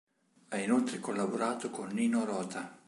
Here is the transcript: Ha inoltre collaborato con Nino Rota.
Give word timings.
Ha 0.49 0.57
inoltre 0.57 0.97
collaborato 0.99 1.69
con 1.69 1.89
Nino 1.89 2.25
Rota. 2.25 2.79